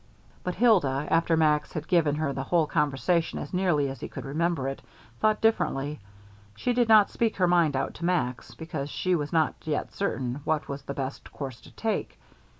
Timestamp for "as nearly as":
3.37-3.99